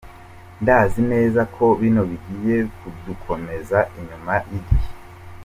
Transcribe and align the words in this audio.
"Ndazi 0.61 1.01
neza 1.11 1.41
ko 1.55 1.65
bino 1.81 2.01
bigiye 2.09 2.57
kudukomeza 2.77 3.77
inyuma 3.99 4.33
y'igihe. 4.49 4.89